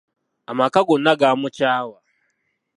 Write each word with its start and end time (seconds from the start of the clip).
Amaka 0.51 0.79
gonna 0.87 1.13
gaamukyawa. 1.19 1.97